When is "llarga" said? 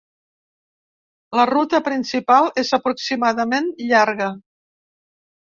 3.93-4.31